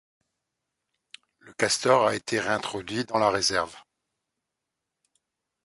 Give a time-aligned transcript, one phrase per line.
[1.37, 3.75] Le castor a été réintroduit dans la réserve.